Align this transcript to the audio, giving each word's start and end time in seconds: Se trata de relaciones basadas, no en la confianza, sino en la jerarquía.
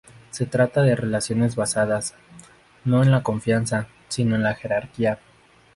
Se 0.31 0.47
trata 0.47 0.81
de 0.81 0.95
relaciones 0.95 1.55
basadas, 1.55 2.15
no 2.85 3.03
en 3.03 3.11
la 3.11 3.21
confianza, 3.21 3.85
sino 4.07 4.35
en 4.35 4.41
la 4.41 4.55
jerarquía. 4.55 5.19